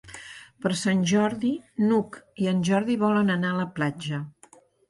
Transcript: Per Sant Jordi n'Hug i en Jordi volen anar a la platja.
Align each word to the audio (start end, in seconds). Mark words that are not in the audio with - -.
Per 0.65 0.71
Sant 0.79 1.03
Jordi 1.11 1.51
n'Hug 1.85 2.19
i 2.45 2.51
en 2.55 2.65
Jordi 2.71 2.99
volen 3.07 3.33
anar 3.37 3.55
a 3.55 3.63
la 3.63 3.71
platja. 3.81 4.25